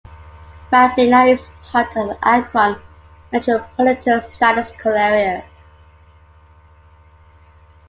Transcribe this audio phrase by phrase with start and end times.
[0.71, 2.81] Ravenna is part of the Akron
[3.31, 5.43] Metropolitan Statistical Area.